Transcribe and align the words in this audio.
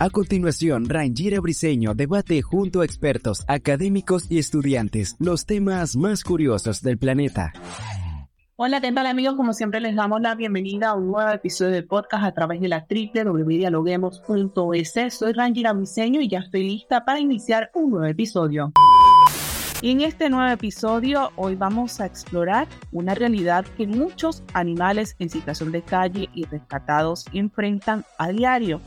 A 0.00 0.10
continuación, 0.10 0.88
Rangira 0.88 1.40
Briseño 1.40 1.94
debate 1.94 2.42
junto 2.42 2.80
a 2.80 2.84
expertos, 2.84 3.44
académicos 3.46 4.28
y 4.28 4.40
estudiantes 4.40 5.14
los 5.20 5.46
temas 5.46 5.94
más 5.94 6.24
curiosos 6.24 6.82
del 6.82 6.98
planeta. 6.98 7.52
Hola, 8.56 8.80
¿qué 8.80 8.90
tal 8.90 9.06
amigos? 9.06 9.36
Como 9.36 9.52
siempre 9.52 9.80
les 9.80 9.94
damos 9.94 10.20
la 10.20 10.34
bienvenida 10.34 10.88
a 10.88 10.94
un 10.94 11.12
nuevo 11.12 11.30
episodio 11.30 11.70
de 11.70 11.84
podcast 11.84 12.24
a 12.24 12.34
través 12.34 12.60
de 12.60 12.66
la 12.66 12.84
www.dialoguemos.es. 12.90 15.14
Soy 15.14 15.32
Rangira 15.32 15.72
Briseño 15.72 16.20
y 16.20 16.26
ya 16.28 16.40
estoy 16.40 16.64
lista 16.64 17.04
para 17.04 17.20
iniciar 17.20 17.70
un 17.74 17.90
nuevo 17.90 18.06
episodio. 18.06 18.72
Y 19.80 19.92
en 19.92 20.00
este 20.00 20.28
nuevo 20.28 20.50
episodio 20.50 21.30
hoy 21.36 21.54
vamos 21.54 22.00
a 22.00 22.06
explorar 22.06 22.66
una 22.90 23.14
realidad 23.14 23.64
que 23.76 23.86
muchos 23.86 24.42
animales 24.54 25.14
en 25.20 25.30
situación 25.30 25.70
de 25.70 25.82
calle 25.82 26.28
y 26.34 26.46
rescatados 26.46 27.26
enfrentan 27.32 28.04
a 28.18 28.30
diario 28.30 28.80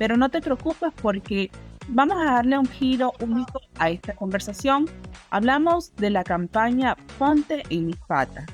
pero 0.00 0.16
no 0.16 0.30
te 0.30 0.40
preocupes 0.40 0.94
porque 1.02 1.50
vamos 1.88 2.16
a 2.16 2.36
darle 2.36 2.58
un 2.58 2.64
giro 2.64 3.12
único 3.20 3.60
a 3.78 3.90
esta 3.90 4.14
conversación. 4.14 4.86
Hablamos 5.28 5.94
de 5.96 6.08
la 6.08 6.24
campaña 6.24 6.96
Ponte 7.18 7.64
en 7.68 7.88
mis 7.88 7.98
patas, 8.08 8.46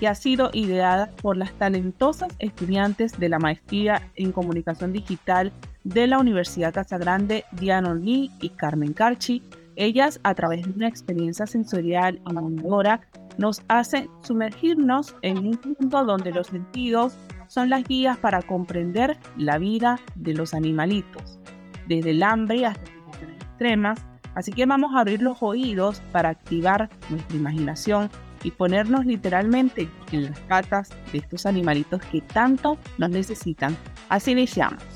que 0.00 0.08
ha 0.08 0.14
sido 0.14 0.48
ideada 0.54 1.10
por 1.20 1.36
las 1.36 1.52
talentosas 1.58 2.32
estudiantes 2.38 3.20
de 3.20 3.28
la 3.28 3.38
maestría 3.38 4.08
en 4.14 4.32
comunicación 4.32 4.94
digital 4.94 5.52
de 5.82 6.06
la 6.06 6.18
Universidad 6.18 6.72
Casagrande, 6.72 7.44
Diana 7.52 7.94
Lee 7.94 8.30
y 8.40 8.48
Carmen 8.48 8.94
Carchi. 8.94 9.42
Ellas, 9.76 10.20
a 10.22 10.34
través 10.34 10.64
de 10.64 10.72
una 10.72 10.88
experiencia 10.88 11.46
sensorial 11.46 12.22
innovadora, 12.26 13.02
nos 13.36 13.60
hacen 13.68 14.08
sumergirnos 14.22 15.14
en 15.20 15.36
un 15.36 15.60
mundo 15.78 16.04
donde 16.06 16.32
los 16.32 16.46
sentidos 16.46 17.14
son 17.54 17.70
las 17.70 17.84
guías 17.84 18.18
para 18.18 18.42
comprender 18.42 19.16
la 19.36 19.58
vida 19.58 20.00
de 20.16 20.34
los 20.34 20.54
animalitos, 20.54 21.38
desde 21.86 22.10
el 22.10 22.24
hambre 22.24 22.66
hasta 22.66 22.84
situaciones 22.84 23.36
extremas. 23.42 24.04
Así 24.34 24.50
que 24.50 24.66
vamos 24.66 24.92
a 24.92 25.00
abrir 25.00 25.22
los 25.22 25.40
oídos 25.40 26.02
para 26.10 26.30
activar 26.30 26.90
nuestra 27.10 27.36
imaginación 27.36 28.10
y 28.42 28.50
ponernos 28.50 29.06
literalmente 29.06 29.88
en 30.10 30.24
las 30.24 30.38
patas 30.40 30.90
de 31.12 31.18
estos 31.18 31.46
animalitos 31.46 32.02
que 32.02 32.22
tanto 32.22 32.76
nos 32.98 33.10
necesitan. 33.10 33.76
Así 34.08 34.32
iniciamos. 34.32 34.93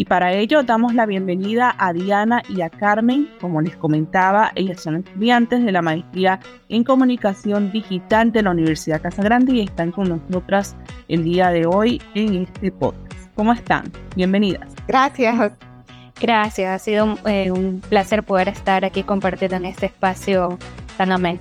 Y 0.00 0.06
para 0.06 0.32
ello 0.32 0.62
damos 0.62 0.94
la 0.94 1.04
bienvenida 1.04 1.74
a 1.76 1.92
Diana 1.92 2.42
y 2.48 2.62
a 2.62 2.70
Carmen. 2.70 3.28
Como 3.38 3.60
les 3.60 3.76
comentaba, 3.76 4.50
ellas 4.54 4.80
son 4.80 4.96
estudiantes 4.96 5.62
de 5.62 5.72
la 5.72 5.82
maestría 5.82 6.40
en 6.70 6.84
comunicación 6.84 7.70
digital 7.70 8.32
de 8.32 8.42
la 8.42 8.52
Universidad 8.52 9.02
Casa 9.02 9.22
Grande 9.22 9.52
y 9.52 9.60
están 9.60 9.92
con 9.92 10.08
nosotras 10.08 10.74
el 11.08 11.24
día 11.24 11.50
de 11.50 11.66
hoy 11.66 12.00
en 12.14 12.44
este 12.44 12.72
podcast. 12.72 13.30
¿Cómo 13.34 13.52
están? 13.52 13.92
Bienvenidas. 14.16 14.72
Gracias. 14.88 15.52
Gracias, 16.18 16.70
ha 16.70 16.78
sido 16.82 17.18
eh, 17.26 17.50
un 17.50 17.82
placer 17.86 18.22
poder 18.22 18.48
estar 18.48 18.86
aquí 18.86 19.02
compartiendo 19.02 19.58
en 19.58 19.66
este 19.66 19.84
espacio 19.84 20.58
tan 20.96 21.12
ameno. 21.12 21.40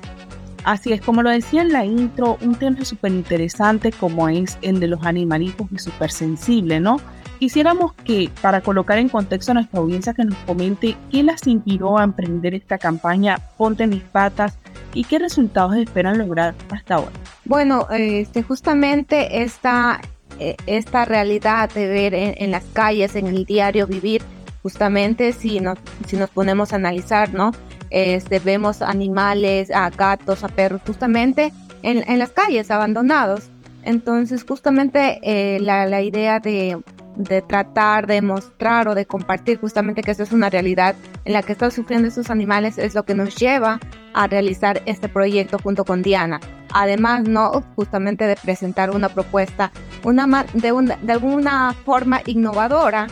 Así 0.66 0.91
es, 0.91 1.00
como 1.00 1.23
lo 1.23 1.29
decía 1.29 1.62
en 1.62 1.72
la 1.72 1.85
intro, 1.85 2.38
un 2.41 2.56
tema 2.56 2.83
súper 2.83 3.13
interesante 3.13 3.94
como 3.94 4.28
es 4.28 4.57
el 4.62 4.81
de 4.81 4.88
los 4.88 5.06
animalitos 5.06 5.66
y 5.72 5.79
súper 5.79 6.12
sensible, 6.12 6.81
¿no? 6.81 6.97
Quisiéramos 7.39 7.94
que, 7.94 8.29
para 8.41 8.59
colocar 8.59 8.97
en 8.97 9.07
contexto 9.07 9.51
a 9.51 9.55
nuestra 9.55 9.79
audiencia, 9.79 10.13
que 10.13 10.25
nos 10.25 10.38
comente 10.39 10.97
qué 11.09 11.23
las 11.23 11.47
inspiró 11.47 11.97
a 11.97 12.03
emprender 12.03 12.53
esta 12.53 12.77
campaña 12.77 13.39
Ponte 13.57 13.88
mis 13.88 14.03
patas 14.03 14.57
y 14.94 15.05
qué 15.05 15.19
resultados 15.19 15.77
esperan 15.77 16.17
lograr 16.17 16.53
hasta 16.69 16.95
ahora. 16.95 17.13
Bueno, 17.45 17.88
este, 17.91 18.44
justamente 18.44 19.41
esta, 19.41 20.01
eh, 20.38 20.57
esta 20.66 21.05
realidad 21.05 21.69
de 21.72 21.88
ver 21.88 22.13
en, 22.13 22.51
las 22.51 22.66
calles, 22.73 23.16
en 23.16 23.27
el 23.27 23.45
diario 23.45 23.88
vivir, 23.88 24.21
justamente 24.61 25.31
si 25.31 25.61
nos, 25.61 25.79
si 26.07 26.17
nos 26.17 26.29
ponemos 26.31 26.73
a 26.73 26.75
analizar, 26.75 27.33
¿no? 27.33 27.51
Este, 27.89 28.39
vemos 28.39 28.81
animales, 28.81 29.71
a 29.71 29.89
gatos, 29.91 30.44
a 30.44 30.50
perros, 30.50 30.81
justamente 30.85 31.53
en, 31.83 32.03
en 32.06 32.19
las 32.19 32.31
calles 32.31 32.69
abandonados. 32.69 33.50
Entonces, 33.83 34.44
justamente 34.44 35.19
eh, 35.23 35.61
la 35.61 36.01
idea 36.01 36.41
de 36.41 36.77
de 37.19 37.41
tratar 37.41 38.07
de 38.07 38.22
mostrar 38.22 38.88
o 38.88 38.96
de 38.96 39.06
compartir 39.06 39.59
justamente 39.59 40.02
que 40.02 40.12
esa 40.12 40.24
es 40.24 40.31
una 40.31 40.50
realidad 40.50 40.96
en 41.25 41.34
la 41.34 41.44
que 41.44 41.52
están 41.52 41.69
sufriendo 41.69 42.07
estos 42.07 42.30
animales 42.30 42.78
es 42.78 42.96
lo 42.96 43.03
que 43.03 43.13
nos 43.13 43.35
lleva 43.35 43.81
a 44.13 44.28
realizar 44.28 44.81
este 44.85 45.09
proyecto 45.09 45.59
junto 45.59 45.84
con 45.84 46.02
Diana. 46.02 46.40
Además, 46.72 47.28
no 47.28 47.62
justamente 47.75 48.25
de 48.25 48.38
presentar 48.38 48.91
una 48.91 49.09
propuesta 49.09 49.72
una, 50.03 50.46
de, 50.53 50.97
de 51.02 51.12
alguna 51.12 51.75
forma 51.85 52.22
innovadora 52.25 53.07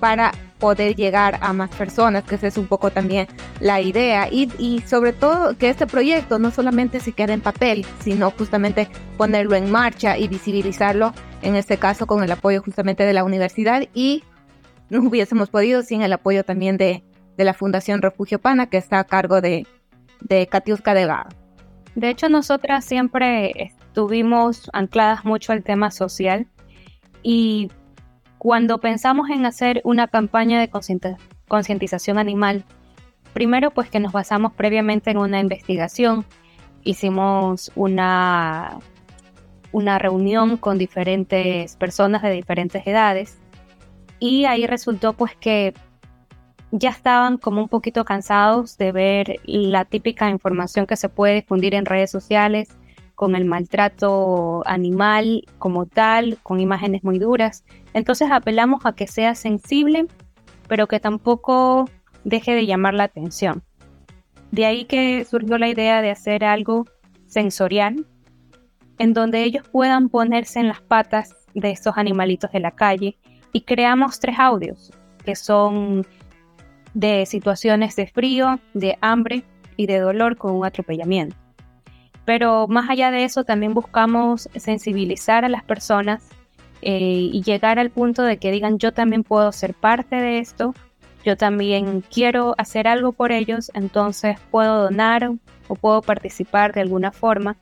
para 0.00 0.32
poder 0.58 0.96
llegar 0.96 1.38
a 1.42 1.52
más 1.52 1.68
personas, 1.70 2.24
que 2.24 2.36
esa 2.36 2.46
es 2.46 2.56
un 2.56 2.66
poco 2.66 2.90
también 2.90 3.26
la 3.60 3.80
idea. 3.80 4.28
Y, 4.30 4.82
sobre 4.86 5.12
todo 5.12 5.56
que 5.56 5.68
este 5.68 5.86
proyecto 5.86 6.38
no 6.38 6.50
solamente 6.50 7.00
se 7.00 7.12
quede 7.12 7.34
en 7.34 7.40
papel, 7.40 7.86
sino 8.00 8.30
justamente 8.30 8.88
ponerlo 9.16 9.54
en 9.54 9.70
marcha 9.70 10.18
y 10.18 10.28
visibilizarlo, 10.28 11.12
en 11.42 11.54
este 11.54 11.76
caso 11.76 12.06
con 12.06 12.24
el 12.24 12.32
apoyo 12.32 12.62
justamente 12.62 13.04
de 13.04 13.12
la 13.12 13.24
universidad 13.24 13.86
y 13.94 14.24
no 14.88 15.00
hubiésemos 15.00 15.50
podido 15.50 15.82
sin 15.82 16.02
el 16.02 16.12
apoyo 16.12 16.44
también 16.44 16.76
de, 16.76 17.04
de 17.36 17.44
la 17.44 17.54
Fundación 17.54 18.02
Refugio 18.02 18.40
Pana, 18.40 18.68
que 18.68 18.78
está 18.78 18.98
a 18.98 19.04
cargo 19.04 19.40
de, 19.40 19.66
de 20.20 20.46
Katiuska 20.46 20.94
Delgado. 20.94 21.28
De 21.94 22.08
hecho, 22.08 22.28
nosotras 22.28 22.84
siempre 22.84 23.52
estuvimos 23.56 24.70
ancladas 24.72 25.24
mucho 25.24 25.52
al 25.52 25.62
tema 25.62 25.90
social 25.90 26.46
y 27.22 27.70
cuando 28.38 28.78
pensamos 28.78 29.28
en 29.28 29.44
hacer 29.44 29.82
una 29.84 30.08
campaña 30.08 30.60
de 30.60 30.70
concientización 31.48 32.16
animal, 32.16 32.64
primero 33.32 33.70
pues 33.70 33.90
que 33.90 34.00
nos 34.00 34.12
basamos 34.12 34.52
previamente 34.52 35.10
en 35.10 35.18
una 35.18 35.40
investigación, 35.40 36.24
hicimos 36.82 37.70
una, 37.74 38.78
una 39.72 39.98
reunión 39.98 40.56
con 40.56 40.78
diferentes 40.78 41.76
personas 41.76 42.22
de 42.22 42.30
diferentes 42.30 42.86
edades 42.86 43.38
y 44.18 44.44
ahí 44.44 44.66
resultó 44.66 45.12
pues 45.14 45.34
que 45.36 45.74
ya 46.72 46.90
estaban 46.90 47.36
como 47.36 47.62
un 47.62 47.68
poquito 47.68 48.04
cansados 48.04 48.78
de 48.78 48.92
ver 48.92 49.36
la 49.44 49.84
típica 49.84 50.30
información 50.30 50.86
que 50.86 50.96
se 50.96 51.08
puede 51.08 51.34
difundir 51.34 51.74
en 51.74 51.84
redes 51.84 52.10
sociales 52.10 52.68
con 53.14 53.34
el 53.34 53.44
maltrato 53.44 54.62
animal 54.66 55.44
como 55.58 55.84
tal, 55.84 56.38
con 56.42 56.60
imágenes 56.60 57.04
muy 57.04 57.18
duras. 57.18 57.64
Entonces 57.92 58.30
apelamos 58.30 58.86
a 58.86 58.94
que 58.94 59.06
sea 59.06 59.34
sensible, 59.34 60.06
pero 60.68 60.86
que 60.86 61.00
tampoco 61.00 61.86
deje 62.24 62.54
de 62.54 62.66
llamar 62.66 62.94
la 62.94 63.04
atención. 63.04 63.62
De 64.50 64.66
ahí 64.66 64.84
que 64.84 65.24
surgió 65.24 65.58
la 65.58 65.68
idea 65.68 66.02
de 66.02 66.10
hacer 66.10 66.44
algo 66.44 66.86
sensorial, 67.26 68.06
en 68.98 69.14
donde 69.14 69.44
ellos 69.44 69.66
puedan 69.68 70.08
ponerse 70.08 70.60
en 70.60 70.68
las 70.68 70.80
patas 70.80 71.36
de 71.54 71.70
estos 71.70 71.96
animalitos 71.96 72.50
de 72.52 72.60
la 72.60 72.72
calle 72.72 73.16
y 73.52 73.62
creamos 73.62 74.20
tres 74.20 74.38
audios 74.38 74.92
que 75.24 75.36
son 75.36 76.06
de 76.94 77.26
situaciones 77.26 77.96
de 77.96 78.06
frío, 78.06 78.60
de 78.74 78.98
hambre 79.00 79.44
y 79.76 79.86
de 79.86 80.00
dolor 80.00 80.36
con 80.36 80.54
un 80.54 80.64
atropellamiento. 80.64 81.36
Pero 82.24 82.68
más 82.68 82.90
allá 82.90 83.10
de 83.10 83.24
eso, 83.24 83.44
también 83.44 83.74
buscamos 83.74 84.48
sensibilizar 84.54 85.44
a 85.44 85.48
las 85.48 85.64
personas 85.64 86.28
eh, 86.82 87.30
y 87.32 87.42
llegar 87.42 87.78
al 87.78 87.90
punto 87.90 88.22
de 88.22 88.38
que 88.38 88.50
digan, 88.50 88.78
yo 88.78 88.92
también 88.92 89.24
puedo 89.24 89.52
ser 89.52 89.74
parte 89.74 90.16
de 90.16 90.38
esto, 90.38 90.74
yo 91.24 91.36
también 91.36 92.02
quiero 92.12 92.54
hacer 92.58 92.88
algo 92.88 93.12
por 93.12 93.32
ellos, 93.32 93.70
entonces 93.74 94.38
puedo 94.50 94.84
donar 94.84 95.32
o 95.68 95.74
puedo 95.74 96.02
participar 96.02 96.72
de 96.72 96.80
alguna 96.80 97.12
forma. 97.12 97.56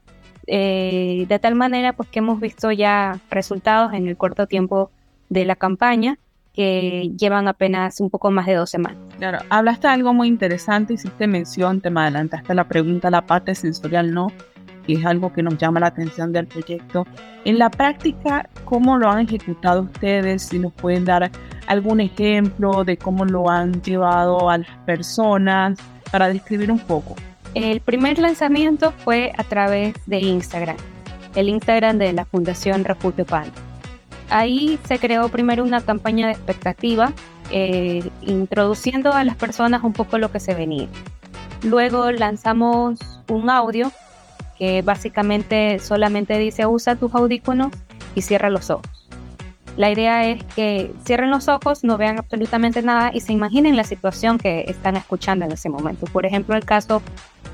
Eh, 0.47 1.27
de 1.29 1.39
tal 1.39 1.55
manera 1.55 1.93
pues 1.93 2.09
que 2.09 2.21
hemos 2.21 2.41
visto 2.41 2.73
ya 2.73 3.21
resultados 3.31 3.93
en 3.93 4.09
el 4.09 4.17
corto 4.17 4.47
tiempo 4.47 4.91
de 5.29 5.45
la 5.45 5.57
campaña 5.57 6.19
que 6.55 7.13
llevan 7.17 7.47
apenas 7.49 8.01
un 8.01 8.11
poco 8.11 8.31
más 8.31 8.47
de 8.47 8.55
dos 8.55 8.71
semanas. 8.71 8.99
Claro, 9.19 9.39
hablaste 9.49 9.87
de 9.87 9.93
algo 9.93 10.13
muy 10.13 10.27
interesante, 10.27 10.95
hiciste 10.95 11.27
mención, 11.27 11.81
te 11.81 11.91
me 11.91 12.01
adelantaste 12.01 12.53
la 12.55 12.67
pregunta, 12.67 13.11
la 13.11 13.27
parte 13.27 13.55
sensorial, 13.55 14.13
¿no? 14.13 14.33
Que 14.89 14.95
es 14.95 15.07
algo 15.07 15.33
que 15.33 15.45
nos 15.45 15.57
llama 15.57 15.79
la 15.79 15.87
atención 15.87 16.33
del 16.33 16.49
proyecto. 16.49 17.07
En 17.45 17.61
la 17.61 17.71
práctica, 17.71 18.49
¿cómo 18.65 18.99
lo 18.99 19.09
han 19.09 19.21
ejecutado 19.21 19.83
ustedes? 19.83 20.43
Si 20.43 20.59
nos 20.59 20.73
pueden 20.73 21.05
dar 21.05 21.31
algún 21.69 22.01
ejemplo 22.01 22.83
de 22.83 22.97
cómo 22.97 23.25
lo 23.25 23.49
han 23.49 23.81
llevado 23.83 24.51
a 24.51 24.59
las 24.59 24.77
personas, 24.85 25.79
para 26.11 26.29
describir 26.29 26.71
un 26.71 26.79
poco. 26.79 27.15
El 27.55 27.81
primer 27.81 28.19
lanzamiento 28.19 28.93
fue 28.93 29.33
a 29.37 29.45
través 29.45 29.95
de 30.07 30.19
Instagram, 30.19 30.77
el 31.35 31.49
Instagram 31.49 31.99
de 31.99 32.13
la 32.13 32.25
Fundación 32.25 32.85
Refugio 32.85 33.25
Pan. 33.25 33.47
Ahí 34.31 34.79
se 34.87 34.99
creó 34.99 35.29
primero 35.29 35.65
una 35.65 35.81
campaña 35.81 36.27
de 36.27 36.33
expectativa, 36.35 37.13
eh, 37.51 38.11
introduciendo 38.23 39.13
a 39.13 39.25
las 39.25 39.37
personas 39.37 39.83
un 39.83 39.95
poco 39.95 40.19
lo 40.19 40.31
que 40.31 40.41
se 40.41 40.55
venía. 40.55 40.89
Luego 41.63 42.11
lanzamos 42.13 43.01
un 43.29 43.49
audio 43.49 43.91
que 44.59 44.83
básicamente 44.83 45.79
solamente 45.79 46.39
dice 46.39 46.67
usa 46.67 46.97
tus 46.97 47.15
audífonos 47.15 47.73
y 48.15 48.23
cierra 48.23 48.51
los 48.51 48.71
ojos. 48.71 48.87
La 49.77 49.93
idea 49.93 50.29
es 50.29 50.43
que 50.57 50.93
cierren 51.05 51.31
los 51.31 51.47
ojos, 51.47 51.85
no 51.85 51.97
vean 51.97 52.19
absolutamente 52.19 52.83
nada 52.83 53.13
y 53.15 53.21
se 53.21 53.33
imaginen 53.33 53.77
la 53.77 53.85
situación 53.85 54.37
que 54.37 54.65
están 54.67 54.97
escuchando 54.97 55.45
en 55.45 55.53
ese 55.53 55.69
momento. 55.69 56.07
Por 56.07 56.27
ejemplo, 56.27 56.57
el 56.57 56.65
caso 56.65 57.01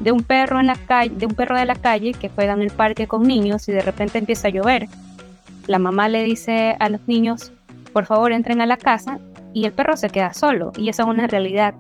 de 0.01 0.11
un 0.11 0.23
perro 0.23 0.59
en 0.59 0.69
la 0.69 0.77
calle, 0.77 1.15
de 1.15 1.27
un 1.27 1.35
perro 1.35 1.59
de 1.59 1.67
la 1.67 1.75
calle 1.75 2.15
que 2.15 2.31
juega 2.31 2.55
en 2.55 2.63
el 2.63 2.71
parque 2.71 3.07
con 3.07 3.25
niños 3.25 3.69
y 3.69 3.73
de 3.73 3.83
repente 3.83 4.19
empieza 4.19 4.49
a 4.49 4.51
llover 4.51 4.89
la 5.67 5.79
mamá 5.79 6.09
le 6.09 6.25
dice 6.25 6.77
a 6.79 6.89
los 6.89 7.07
niños, 7.09 7.53
por 7.93 8.05
favor 8.05 8.33
entren 8.33 8.61
a 8.61 8.67
la 8.67 8.77
casa 8.77 9.19
y 9.55 9.65
el 9.65 9.73
perro 9.73 9.97
se 9.97 10.11
queda 10.11 10.35
solo. 10.35 10.73
Y 10.77 10.89
esa 10.89 11.05
es 11.05 11.09
una 11.09 11.27
realidad 11.27 11.75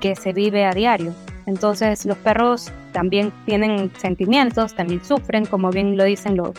que 0.00 0.16
se 0.16 0.32
vive 0.32 0.66
a 0.66 0.72
diario. 0.72 1.14
Entonces 1.46 2.04
los 2.06 2.16
perros 2.18 2.72
también 2.92 3.32
tienen 3.44 3.90
sentimientos, 3.96 4.74
también 4.74 5.04
sufren, 5.04 5.46
como 5.46 5.70
bien 5.70 5.96
lo 5.96 6.04
dicen 6.04 6.36
los, 6.36 6.52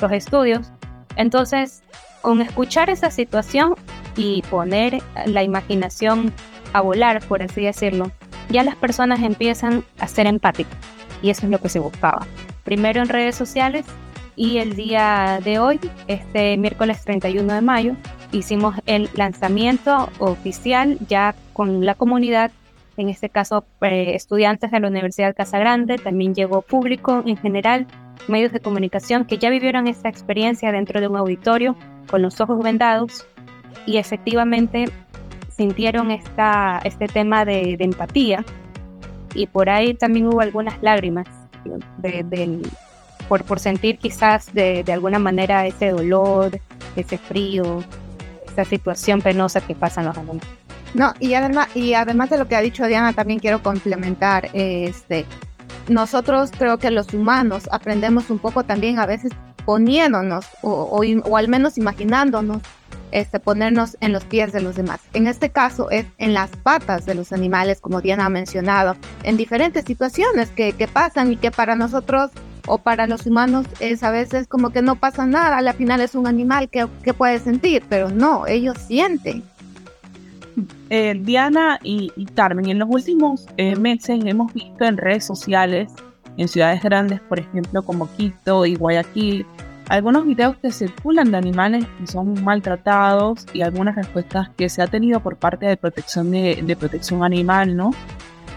los 0.00 0.12
estudios. 0.12 0.72
Entonces, 1.16 1.82
con 2.22 2.40
escuchar 2.40 2.88
esa 2.88 3.10
situación 3.10 3.74
y 4.16 4.42
poner 4.42 5.02
la 5.26 5.42
imaginación 5.42 6.32
a 6.72 6.80
volar, 6.80 7.22
por 7.26 7.42
así 7.42 7.62
decirlo, 7.62 8.10
ya 8.48 8.62
las 8.62 8.76
personas 8.76 9.20
empiezan 9.20 9.84
a 9.98 10.08
ser 10.08 10.26
empáticas. 10.26 10.76
Y 11.22 11.30
eso 11.30 11.46
es 11.46 11.52
lo 11.52 11.58
que 11.60 11.68
se 11.68 11.78
buscaba. 11.78 12.26
Primero 12.64 13.02
en 13.02 13.08
redes 13.08 13.34
sociales 13.34 13.86
y 14.36 14.58
el 14.58 14.76
día 14.76 15.40
de 15.44 15.58
hoy, 15.58 15.80
este 16.08 16.56
miércoles 16.56 17.04
31 17.04 17.52
de 17.52 17.60
mayo, 17.60 17.96
hicimos 18.32 18.76
el 18.86 19.10
lanzamiento 19.14 20.08
oficial 20.18 20.98
ya 21.08 21.34
con 21.52 21.84
la 21.84 21.94
comunidad, 21.94 22.50
en 22.96 23.08
este 23.08 23.28
caso 23.28 23.64
eh, 23.80 24.14
estudiantes 24.14 24.70
de 24.70 24.80
la 24.80 24.88
Universidad 24.88 25.34
Casa 25.34 25.58
Grande, 25.58 25.98
también 25.98 26.34
llegó 26.34 26.62
público 26.62 27.22
en 27.26 27.36
general, 27.36 27.86
medios 28.28 28.52
de 28.52 28.60
comunicación 28.60 29.24
que 29.24 29.38
ya 29.38 29.50
vivieron 29.50 29.86
esta 29.88 30.08
experiencia 30.08 30.72
dentro 30.72 31.00
de 31.00 31.08
un 31.08 31.16
auditorio 31.16 31.76
con 32.08 32.22
los 32.22 32.40
ojos 32.40 32.62
vendados 32.62 33.26
y 33.86 33.96
efectivamente 33.96 34.84
sintieron 35.56 36.10
esta, 36.10 36.80
este 36.84 37.06
tema 37.06 37.44
de, 37.44 37.76
empatía 37.80 38.44
y 39.34 39.46
por 39.46 39.70
ahí 39.70 39.94
también 39.94 40.26
hubo 40.26 40.40
algunas 40.40 40.80
lágrimas 40.82 41.26
de, 41.98 42.22
del 42.24 42.62
por, 43.28 43.58
sentir 43.58 43.98
quizás 43.98 44.52
de, 44.52 44.84
alguna 44.92 45.18
manera 45.18 45.66
ese 45.66 45.90
dolor, 45.90 46.58
ese 46.96 47.16
frío, 47.16 47.82
esa 48.46 48.64
situación 48.64 49.22
penosa 49.22 49.60
que 49.60 49.74
pasan 49.74 50.04
los 50.04 50.16
alumnos. 50.18 50.46
No, 50.94 51.14
y 51.20 51.34
además, 51.34 51.68
y 51.74 51.94
además 51.94 52.30
de 52.30 52.38
lo 52.38 52.48
que 52.48 52.56
ha 52.56 52.60
dicho 52.60 52.86
Diana, 52.86 53.12
también 53.12 53.38
quiero 53.38 53.62
complementar, 53.62 54.50
este, 54.52 55.24
nosotros 55.88 56.50
creo 56.56 56.78
que 56.78 56.90
los 56.90 57.12
humanos 57.14 57.68
aprendemos 57.72 58.30
un 58.30 58.38
poco 58.38 58.64
también 58.64 58.98
a 58.98 59.06
veces 59.06 59.32
poniéndonos 59.64 60.46
o, 60.62 61.00
o, 61.24 61.36
al 61.36 61.48
menos 61.48 61.78
imaginándonos 61.78 62.60
este, 63.10 63.40
ponernos 63.40 63.96
en 64.00 64.12
los 64.12 64.24
pies 64.24 64.52
de 64.52 64.60
los 64.60 64.74
demás. 64.74 65.00
En 65.12 65.26
este 65.26 65.50
caso 65.50 65.90
es 65.90 66.06
en 66.18 66.34
las 66.34 66.50
patas 66.50 67.06
de 67.06 67.14
los 67.14 67.32
animales, 67.32 67.80
como 67.80 68.00
Diana 68.00 68.26
ha 68.26 68.30
mencionado, 68.30 68.96
en 69.22 69.36
diferentes 69.36 69.84
situaciones 69.84 70.50
que, 70.50 70.72
que 70.72 70.88
pasan 70.88 71.32
y 71.32 71.36
que 71.36 71.50
para 71.50 71.76
nosotros 71.76 72.30
o 72.66 72.78
para 72.78 73.06
los 73.06 73.26
humanos 73.26 73.66
es 73.80 74.02
a 74.02 74.10
veces 74.10 74.46
como 74.46 74.70
que 74.70 74.82
no 74.82 74.96
pasa 74.96 75.26
nada, 75.26 75.58
al 75.58 75.74
final 75.74 76.00
es 76.00 76.14
un 76.14 76.26
animal 76.26 76.68
que, 76.68 76.86
puede 77.14 77.38
sentir, 77.38 77.84
pero 77.88 78.10
no, 78.10 78.46
ellos 78.46 78.76
sienten. 78.78 79.42
Eh, 80.90 81.18
Diana 81.20 81.78
y, 81.82 82.10
Carmen, 82.34 82.68
en 82.68 82.78
los 82.78 82.88
últimos 82.90 83.46
eh, 83.56 83.76
meses 83.76 84.20
hemos 84.24 84.52
visto 84.52 84.84
en 84.84 84.96
redes 84.96 85.24
sociales, 85.24 85.90
en 86.36 86.48
ciudades 86.48 86.82
grandes, 86.82 87.20
por 87.20 87.38
ejemplo, 87.40 87.82
como 87.82 88.10
Quito 88.16 88.66
y 88.66 88.74
Guayaquil, 88.74 89.46
algunos 89.88 90.26
videos 90.26 90.56
que 90.56 90.70
circulan 90.70 91.30
de 91.30 91.36
animales 91.36 91.86
que 91.98 92.06
son 92.06 92.42
maltratados 92.42 93.46
y 93.52 93.62
algunas 93.62 93.94
respuestas 93.94 94.48
que 94.56 94.68
se 94.68 94.80
ha 94.80 94.86
tenido 94.86 95.20
por 95.20 95.36
parte 95.36 95.66
de 95.66 95.76
protección 95.76 96.30
de, 96.30 96.76
protección 96.78 97.24
animal, 97.24 97.76
¿no? 97.76 97.90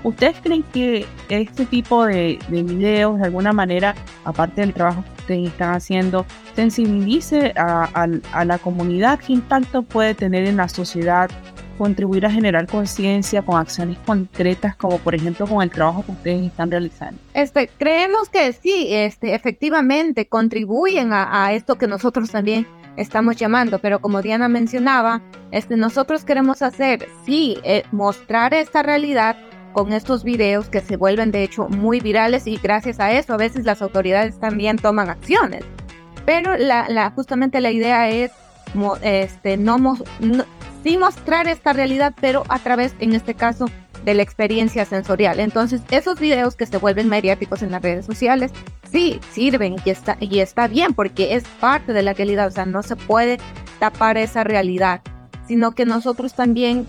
¿Ustedes 0.04 0.36
creen 0.42 0.64
que 0.72 1.06
este 1.30 1.66
tipo 1.66 2.06
de, 2.06 2.38
videos, 2.48 3.18
de 3.18 3.26
alguna 3.26 3.54
manera, 3.54 3.96
aparte 4.24 4.62
del 4.62 4.74
trabajo 4.74 5.04
que 5.04 5.22
ustedes 5.22 5.48
están 5.48 5.74
haciendo, 5.74 6.26
sensibilice 6.56 7.54
a, 7.58 8.46
la 8.46 8.58
comunidad? 8.60 9.20
¿Qué 9.20 9.34
impacto 9.34 9.82
puede 9.82 10.14
tener 10.14 10.46
en 10.46 10.58
la 10.58 10.70
sociedad? 10.70 11.32
Contribuir 11.78 12.26
a 12.26 12.32
generar 12.32 12.68
conciencia 12.68 13.42
con 13.42 13.58
acciones 13.58 13.98
concretas, 14.06 14.76
como 14.76 14.98
por 15.00 15.16
ejemplo 15.16 15.48
con 15.48 15.62
el 15.62 15.70
trabajo 15.70 16.04
que 16.06 16.12
ustedes 16.12 16.46
están 16.48 16.72
realizando? 16.72 17.20
Este, 17.34 17.70
creemos 17.78 18.30
que 18.30 18.54
sí, 18.54 18.88
este, 18.90 19.36
efectivamente 19.36 20.28
contribuyen 20.28 21.10
a, 21.12 21.54
esto 21.54 21.76
que 21.76 21.88
nosotros 21.88 22.32
también 22.32 22.68
estamos 22.98 23.36
llamando, 23.36 23.80
pero 23.80 24.00
como 24.00 24.22
Diana 24.22 24.48
mencionaba, 24.48 25.22
este, 25.52 25.78
nosotros 25.78 26.24
queremos 26.24 26.62
hacer, 26.62 27.08
sí, 27.26 27.58
eh, 27.64 27.84
mostrar 27.92 28.54
esta 28.54 28.84
realidad, 28.84 29.38
con 29.76 29.92
estos 29.92 30.24
videos 30.24 30.70
que 30.70 30.80
se 30.80 30.96
vuelven 30.96 31.32
de 31.32 31.44
hecho 31.44 31.68
muy 31.68 32.00
virales 32.00 32.48
y 32.48 32.56
gracias 32.56 33.02
a 33.02 33.12
eso 33.12 33.34
a 33.34 33.38
veces 33.38 33.66
las 33.66 33.82
autoridades 33.82 34.40
también 34.40 34.78
toman 34.78 35.10
acciones. 35.10 35.66
Pero 36.26 36.56
la, 36.58 37.12
justamente 37.14 37.60
la 37.60 37.72
idea 37.72 38.10
es 38.10 38.32
este, 39.02 39.58
no, 39.58 39.98
sí 40.86 40.98
mostrar 41.00 41.48
esta 41.48 41.74
realidad, 41.74 42.14
pero 42.22 42.44
a 42.48 42.60
través, 42.60 42.94
en 43.00 43.16
este 43.16 43.34
caso, 43.34 43.66
de 44.06 44.14
la 44.14 44.22
experiencia 44.22 44.86
sensorial. 44.86 45.40
Entonces, 45.40 45.82
esos 45.90 46.20
videos 46.20 46.56
que 46.56 46.68
se 46.68 46.78
vuelven 46.78 47.10
mediáticos 47.10 47.64
en 47.64 47.72
las 47.72 47.82
redes 47.82 48.06
sociales, 48.06 48.52
sí, 48.92 49.20
sirven 49.32 49.78
y 49.84 49.90
está, 49.90 50.16
y 50.20 50.40
está 50.40 50.68
bien 50.68 50.94
porque 50.94 51.34
es 51.34 51.44
parte 51.60 51.92
de 51.92 52.04
la 52.04 52.14
realidad, 52.14 52.48
o 52.48 52.52
sea, 52.52 52.68
no 52.68 52.84
se 52.84 52.96
puede 52.96 53.40
tapar 53.80 54.20
esa 54.20 54.44
realidad, 54.44 55.02
sino 55.48 55.72
que 55.72 55.86
nosotros 55.86 56.36
también 56.36 56.86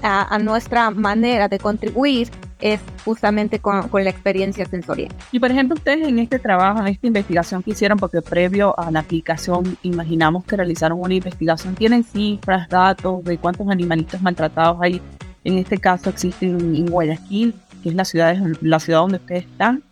a, 0.00 0.38
nuestra 0.38 0.92
manera 0.92 1.48
de 1.48 1.58
contribuir 1.58 2.30
es 2.60 2.80
justamente 3.04 3.58
con, 3.58 3.88
la 3.92 4.10
experiencia 4.10 4.64
sensorial. 4.66 5.12
Y 5.32 5.40
por 5.40 5.50
ejemplo, 5.50 5.74
ustedes 5.76 6.06
en 6.06 6.18
este 6.18 6.38
trabajo, 6.38 6.80
en 6.80 6.88
esta 6.88 7.06
investigación 7.06 7.62
que 7.62 7.70
hicieron, 7.72 7.98
porque 7.98 8.22
previo 8.22 8.78
a 8.78 8.90
la 8.90 9.00
aplicación 9.00 9.76
imaginamos 9.82 10.44
que 10.44 10.56
realizaron 10.56 11.00
una 11.00 11.14
investigación, 11.14 11.74
¿tienen 11.74 12.04
cifras, 12.04 12.68
datos 12.68 13.24
de 13.24 13.38
cuántos 13.38 13.68
animalitos 13.68 14.20
maltratados 14.20 14.78
hay? 14.80 15.00
En 15.44 15.56
este 15.56 15.78
caso 15.78 16.10
existen 16.10 16.74
en 16.74 16.86
Guayaquil, 16.86 17.54
que 17.82 17.88
es 17.88 17.94
la 17.94 18.04
ciudad, 18.04 18.36
la 18.60 18.78
ciudad 18.78 19.00
donde 19.00 19.16
ustedes 19.16 19.44
están. 19.44 19.82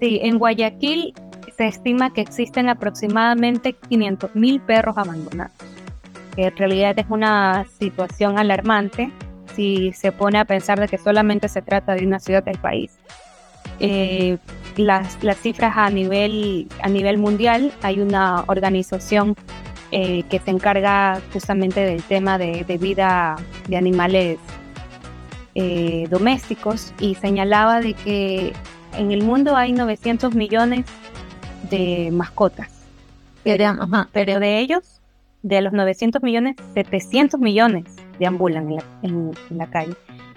Sí, 0.00 0.18
en 0.22 0.38
Guayaquil 0.38 1.12
se 1.56 1.66
estima 1.66 2.12
que 2.12 2.22
existen 2.22 2.70
aproximadamente 2.70 3.76
500.000 3.90 4.60
perros 4.64 4.96
abandonados 4.96 5.52
que 6.34 6.46
en 6.46 6.56
realidad 6.56 6.98
es 6.98 7.06
una 7.08 7.66
situación 7.78 8.38
alarmante 8.38 9.12
si 9.60 9.92
se 9.92 10.10
pone 10.10 10.38
a 10.38 10.46
pensar 10.46 10.80
de 10.80 10.88
que 10.88 10.96
solamente 10.96 11.46
se 11.50 11.60
trata 11.60 11.94
de 11.94 12.06
una 12.06 12.18
ciudad 12.18 12.42
del 12.42 12.56
país. 12.56 12.92
Eh, 13.78 14.38
las, 14.78 15.22
las, 15.22 15.36
cifras 15.36 15.76
a 15.76 15.90
nivel, 15.90 16.66
a 16.82 16.88
nivel 16.88 17.18
mundial, 17.18 17.70
hay 17.82 18.00
una 18.00 18.44
organización 18.46 19.36
eh, 19.92 20.22
que 20.30 20.38
se 20.38 20.50
encarga 20.50 21.20
justamente 21.34 21.80
del 21.84 22.02
tema 22.02 22.38
de, 22.38 22.64
vida 22.80 23.36
de 23.68 23.76
animales 23.76 24.38
eh, 25.54 26.06
domésticos 26.08 26.94
y 26.98 27.16
señalaba 27.16 27.82
de 27.82 27.92
que 27.92 28.54
en 28.96 29.12
el 29.12 29.22
mundo 29.22 29.56
hay 29.56 29.74
900 29.74 30.34
millones 30.34 30.86
de 31.68 32.08
mascotas. 32.12 32.70
pero 33.44 34.40
de 34.40 34.58
ellos 34.58 35.02
de 35.42 35.60
los 35.60 35.74
900 35.74 36.22
millones, 36.22 36.56
700 36.72 37.38
millones 37.38 37.99
deambulan 38.20 38.68
en 39.02 39.32
la, 39.50 39.66
calle. 39.66 39.96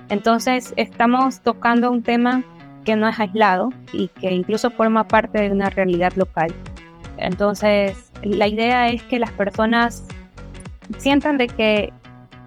Entonces 0.10 0.74
estamos 0.78 1.42
tocando 1.42 1.92
un 1.92 2.02
tema 2.02 2.44
que 2.84 2.96
no 2.96 3.08
es 3.08 3.20
aislado 3.20 3.70
y 3.92 4.08
que 4.08 4.32
incluso 4.34 4.72
forma 4.72 5.08
parte 5.08 5.42
de 5.42 5.52
una 5.52 5.70
realidad 5.70 6.14
local. 6.16 6.52
Entonces 7.18 8.12
la 8.24 8.48
idea 8.48 8.88
es 8.88 9.04
que 9.04 9.20
las 9.20 9.32
personas 9.32 10.04
sientan 10.98 11.38
de 11.38 11.48
que 11.48 11.94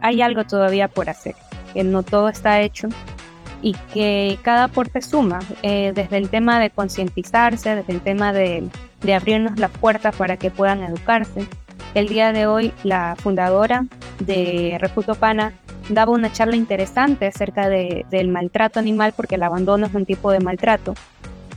hay 0.01 0.23
algo 0.23 0.45
todavía 0.45 0.89
por 0.89 1.09
hacer, 1.09 1.35
que 1.73 1.85
no 1.85 2.03
todo 2.03 2.29
está 2.29 2.61
hecho 2.61 2.89
y 3.63 3.75
que 3.93 4.39
cada 4.43 4.65
aporte 4.65 5.01
suma, 5.03 5.39
eh, 5.63 5.93
desde 5.95 6.19
el 6.19 6.29
tema 6.29 6.59
de 6.61 6.71
concientizarse, 6.71 7.75
desde 7.75 7.93
el 7.93 8.01
tema 8.01 8.33
de, 8.33 8.69
de 9.03 9.15
abrirnos 9.15 9.59
las 9.59 9.71
puertas 9.71 10.15
para 10.17 10.37
que 10.37 10.51
puedan 10.51 10.83
educarse. 10.83 11.47
El 11.95 12.09
día 12.09 12.33
de 12.33 12.47
hoy 12.47 12.73
la 12.85 13.17
fundadora 13.17 13.87
de 14.21 14.77
Refugio 14.81 15.15
Pana 15.15 15.53
daba 15.89 16.13
una 16.13 16.33
charla 16.33 16.57
interesante 16.57 17.27
acerca 17.27 17.69
de, 17.69 18.07
del 18.11 18.29
maltrato 18.29 18.79
animal, 18.79 19.13
porque 19.17 19.37
el 19.37 19.43
abandono 19.43 19.87
es 19.87 19.95
un 19.95 20.07
tipo 20.07 20.31
de 20.31 20.41
maltrato, 20.41 20.95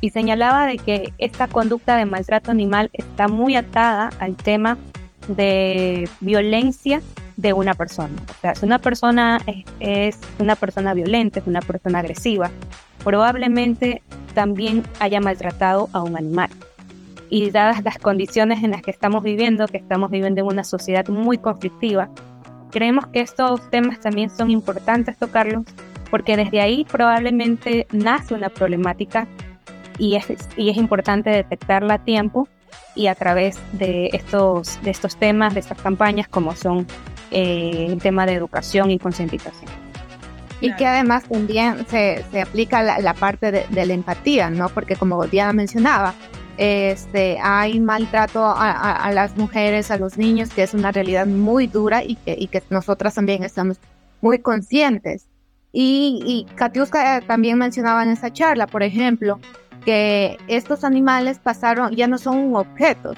y 0.01 0.11
señalaba 0.11 0.65
de 0.65 0.77
que 0.77 1.13
esta 1.17 1.47
conducta 1.47 1.97
de 1.97 2.05
maltrato 2.05 2.51
animal 2.51 2.89
está 2.93 3.27
muy 3.27 3.55
atada 3.55 4.09
al 4.19 4.35
tema 4.35 4.77
de 5.27 6.09
violencia 6.21 7.01
de 7.37 7.53
una 7.53 7.73
persona. 7.73 8.13
O 8.29 8.41
sea, 8.41 8.55
si 8.55 8.65
una 8.65 8.79
persona 8.79 9.39
es, 9.79 10.17
una 10.39 10.55
persona 10.55 10.93
violenta, 10.93 11.39
es 11.39 11.47
una 11.47 11.61
persona 11.61 11.99
agresiva, 11.99 12.51
probablemente 13.03 14.01
también 14.33 14.83
haya 14.99 15.21
maltratado 15.21 15.89
a 15.93 16.03
un 16.03 16.17
animal. 16.17 16.49
Y 17.29 17.51
dadas 17.51 17.83
las 17.83 17.97
condiciones 17.99 18.63
en 18.63 18.71
las 18.71 18.81
que 18.81 18.91
estamos 18.91 19.23
viviendo, 19.23 19.67
que 19.67 19.77
estamos 19.77 20.09
viviendo 20.09 20.41
en 20.41 20.47
una 20.47 20.63
sociedad 20.63 21.07
muy 21.09 21.37
conflictiva, 21.37 22.09
creemos 22.69 23.07
que 23.07 23.21
estos 23.21 23.69
temas 23.69 23.99
también 23.99 24.29
son 24.29 24.49
importantes 24.49 25.17
tocarlos, 25.17 25.65
porque 26.09 26.37
desde 26.37 26.61
ahí 26.61 26.85
probablemente 26.85 27.87
nace 27.91 28.33
una 28.33 28.49
problemática 28.49 29.27
y 29.97 30.15
es, 30.15 30.27
y 30.55 30.69
es 30.69 30.77
importante 30.77 31.29
detectarla 31.29 31.95
a 31.95 31.99
tiempo 31.99 32.47
y 32.95 33.07
a 33.07 33.15
través 33.15 33.59
de 33.73 34.09
estos, 34.13 34.81
de 34.81 34.91
estos 34.91 35.17
temas, 35.17 35.53
de 35.53 35.59
estas 35.59 35.81
campañas, 35.81 36.27
como 36.27 36.55
son 36.55 36.87
eh, 37.31 37.87
el 37.89 38.01
tema 38.01 38.25
de 38.25 38.33
educación 38.33 38.91
y 38.91 38.99
concientización. 38.99 39.71
Y 40.61 40.75
que 40.75 40.85
además 40.85 41.23
también 41.23 41.85
se, 41.87 42.25
se 42.31 42.41
aplica 42.41 42.83
la, 42.83 43.13
parte 43.13 43.51
de, 43.51 43.85
la 43.85 43.93
empatía, 43.93 44.49
¿no? 44.49 44.67
Porque 44.67 44.97
como 44.97 45.25
Diana 45.25 45.53
mencionaba, 45.53 46.13
este, 46.59 47.39
hay 47.41 47.79
maltrato 47.79 48.43
a, 48.45 49.09
las 49.13 49.37
mujeres, 49.37 49.91
a 49.91 49.97
los 49.97 50.17
niños, 50.17 50.49
que 50.49 50.63
es 50.63 50.73
una 50.73 50.91
realidad 50.91 51.25
muy 51.25 51.67
dura 51.67 52.03
y 52.03 52.15
que, 52.15 52.35
y 52.37 52.47
que 52.47 52.61
nosotras 52.69 53.15
también 53.15 53.43
estamos 53.43 53.77
muy 54.19 54.39
conscientes. 54.39 55.25
Y, 55.71 56.21
y 56.25 56.53
Katiuska 56.55 57.21
también 57.21 57.57
mencionaba 57.57 58.03
en 58.03 58.09
esa 58.09 58.33
charla, 58.33 58.67
por 58.67 58.83
ejemplo, 58.83 59.39
que 59.85 60.37
estos 60.49 60.83
animales 60.83 61.39
pasaron, 61.39 61.95
ya 61.95 62.07
no 62.07 62.17
son 62.17 62.53
objetos, 62.53 63.15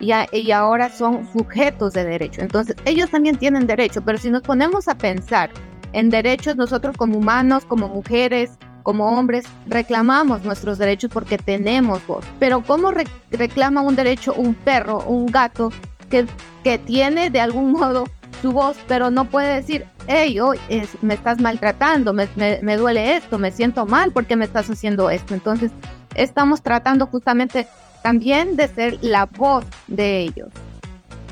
ya, 0.00 0.26
y 0.32 0.50
ahora 0.52 0.88
son 0.88 1.30
sujetos 1.30 1.92
de 1.92 2.04
derecho. 2.04 2.40
Entonces, 2.40 2.74
ellos 2.86 3.10
también 3.10 3.36
tienen 3.36 3.66
derecho, 3.66 4.00
pero 4.00 4.16
si 4.16 4.30
nos 4.30 4.40
ponemos 4.40 4.88
a 4.88 4.96
pensar 4.96 5.50
en 5.92 6.08
derechos, 6.08 6.56
nosotros 6.56 6.96
como 6.96 7.18
humanos, 7.18 7.66
como 7.66 7.88
mujeres, 7.88 8.52
como 8.88 9.18
hombres, 9.18 9.44
reclamamos 9.66 10.44
nuestros 10.44 10.78
derechos 10.78 11.10
porque 11.12 11.36
tenemos 11.36 12.06
voz. 12.06 12.24
Pero 12.38 12.62
¿cómo 12.62 12.90
reclama 13.30 13.82
un 13.82 13.94
derecho 13.94 14.32
un 14.32 14.54
perro, 14.54 15.00
un 15.00 15.26
gato, 15.26 15.70
que, 16.08 16.24
que 16.64 16.78
tiene 16.78 17.28
de 17.28 17.38
algún 17.38 17.72
modo 17.78 18.04
su 18.40 18.52
voz, 18.52 18.78
pero 18.88 19.10
no 19.10 19.26
puede 19.26 19.56
decir, 19.56 19.84
hey, 20.06 20.40
hoy 20.40 20.58
me 21.02 21.12
estás 21.12 21.38
maltratando, 21.38 22.14
me, 22.14 22.28
me 22.62 22.76
duele 22.78 23.18
esto, 23.18 23.38
me 23.38 23.50
siento 23.50 23.84
mal 23.84 24.10
porque 24.10 24.36
me 24.36 24.46
estás 24.46 24.70
haciendo 24.70 25.10
esto? 25.10 25.34
Entonces, 25.34 25.70
estamos 26.14 26.62
tratando 26.62 27.08
justamente 27.08 27.66
también 28.02 28.56
de 28.56 28.68
ser 28.68 28.98
la 29.02 29.26
voz 29.26 29.66
de 29.86 30.20
ellos. 30.20 30.48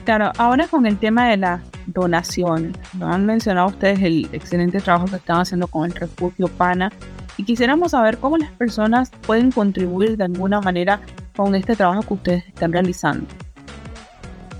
Claro, 0.04 0.30
ahora 0.36 0.68
con 0.68 0.84
el 0.84 0.98
tema 0.98 1.30
de 1.30 1.38
la 1.38 1.62
donación, 1.86 2.76
lo 2.98 3.06
han 3.06 3.24
mencionado 3.24 3.68
ustedes 3.68 4.02
el 4.02 4.28
excelente 4.32 4.78
trabajo 4.82 5.06
que 5.06 5.16
están 5.16 5.40
haciendo 5.40 5.68
con 5.68 5.86
el 5.86 5.94
refugio 5.94 6.48
PANA 6.48 6.92
y 7.36 7.44
quisiéramos 7.44 7.92
saber 7.92 8.18
cómo 8.18 8.38
las 8.38 8.50
personas 8.52 9.10
pueden 9.26 9.50
contribuir 9.52 10.16
de 10.16 10.24
alguna 10.24 10.60
manera 10.60 11.00
con 11.36 11.54
este 11.54 11.76
trabajo 11.76 12.02
que 12.02 12.14
ustedes 12.14 12.48
están 12.48 12.72
realizando. 12.72 13.26